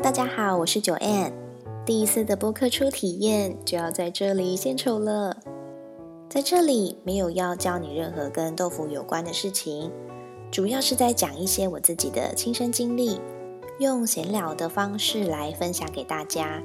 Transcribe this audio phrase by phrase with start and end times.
[0.00, 1.32] 大家好，我是九 N。
[1.84, 5.36] 第一次的播客初体验就要在这里献丑了。
[6.28, 9.90] 在这里没有要教你任何跟豆腐有关的事情，
[10.52, 13.20] 主要是在讲一些我自己的亲身经历，
[13.80, 16.62] 用闲聊的方式来分享给大家。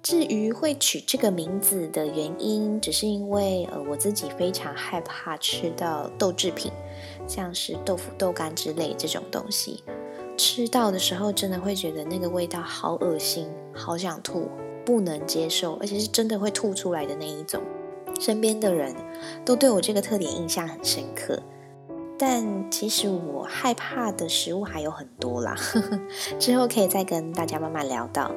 [0.00, 6.70] 至于会取这个名字的原因，只是因为呃我自己非常害怕吃到豆制品，
[7.26, 9.82] 像是豆腐、豆干之类这种东西。
[10.44, 14.50] 吃到的时候，真的会觉得那个味道好恶心，好想吐，
[14.84, 17.62] 不能接受，而且是真的会吐出来的那一种。
[18.18, 18.92] 身边的人
[19.44, 21.40] 都对我这个特点印象很深刻，
[22.18, 25.54] 但其实我害怕的食物还有很多啦，
[26.40, 28.32] 之后可以再跟大家慢慢聊到。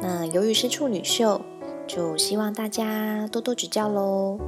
[0.00, 1.38] 那由于是处女秀，
[1.86, 4.38] 就希望大家多多指教喽。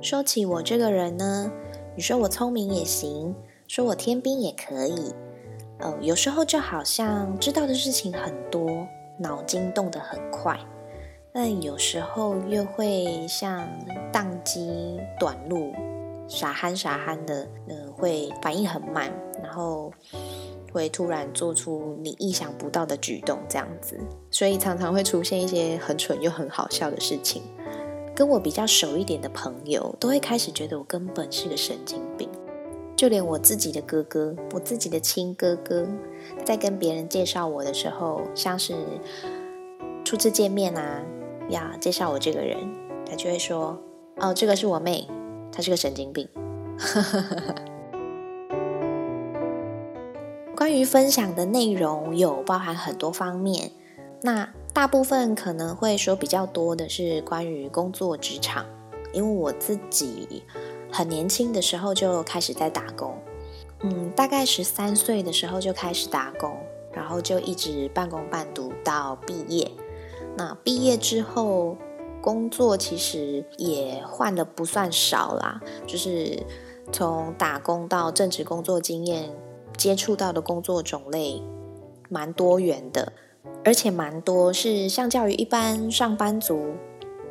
[0.00, 1.50] 说起我这个人呢，
[1.96, 3.34] 你说我聪明也行。
[3.68, 5.12] 说我天兵也可以，
[5.78, 8.86] 呃，有时候就好像知道的事情很多，
[9.18, 10.58] 脑筋动得很快，
[11.32, 13.68] 但有时候又会像
[14.12, 15.72] 宕机短路，
[16.28, 19.92] 傻憨傻憨的，呃，会反应很慢，然后
[20.72, 23.98] 会突然做出你意想不到的举动，这样子，
[24.30, 27.42] 所以常常会出现一些很蠢又很好笑的事情。
[28.14, 32.30] 跟我比较熟一点的朋友，都会开始觉得我根本是个神经病。
[32.96, 35.86] 就连我自己的哥哥，我自己的亲哥哥，
[36.46, 38.74] 在跟别人介绍我的时候，像是
[40.02, 41.02] 初次见面啊，
[41.50, 42.56] 要介绍我这个人，
[43.04, 43.78] 他就会说
[44.16, 45.06] ：“哦，这个是我妹，
[45.52, 46.26] 她是个神经病。
[50.56, 53.72] ”关于分享的内容有包含很多方面，
[54.22, 58.64] 那大部分可能会说比较多的是关于工作职场，
[59.12, 60.42] 因为我自己。
[60.90, 63.14] 很年轻的时候就开始在打工，
[63.80, 66.56] 嗯，大概十三岁的时候就开始打工，
[66.92, 69.70] 然后就一直半工半读到毕业。
[70.36, 71.76] 那毕业之后，
[72.20, 76.42] 工作其实也换的不算少啦，就是
[76.92, 79.30] 从打工到正职工作经验，
[79.76, 81.42] 接触到的工作种类
[82.08, 83.12] 蛮多元的，
[83.64, 86.74] 而且蛮多是相较于一般上班族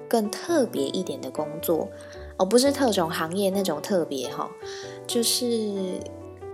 [0.10, 1.88] 更特别一点的工作。
[2.38, 4.50] 哦，不是特种行业那种特别哈，
[5.08, 6.00] 就是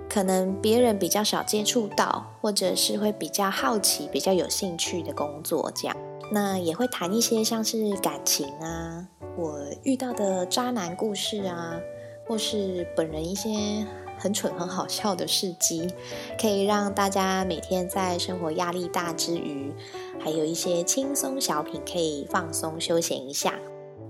[0.08, 5.98] 可能别人比较少接触到，或者是会比较好奇、比较有兴趣的工作这样。
[6.32, 11.80] 那也会谈一些像是感情啊，我遇到的渣男故事啊，
[12.28, 13.50] 或是本人一些
[14.22, 15.88] 很蠢很好笑的事迹，
[16.40, 19.74] 可以让大家每天在生活压力大之余，
[20.20, 23.56] 还有一些轻松小品可以放松休闲一下。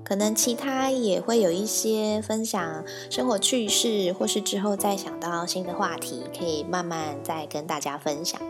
[0.03, 8.41] 可能其他也会有一些分享生活趣事，或是之后再想到新的话题，可以慢慢再跟大家分享。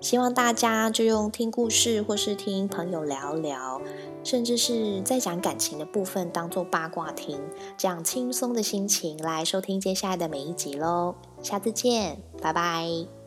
[0.00, 3.82] 希望大家就用听故事，或是听朋友聊聊，
[4.22, 7.40] 甚至是在讲感情的部分当做八卦听，
[7.76, 11.14] 这样轻松的心情来收听接下来的每一集喽。
[11.42, 13.19] 下次见，拜拜。